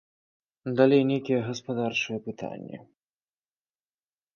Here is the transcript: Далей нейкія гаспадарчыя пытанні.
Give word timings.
Далей 0.79 1.03
нейкія 1.11 1.39
гаспадарчыя 1.49 2.17
пытанні. 2.31 2.77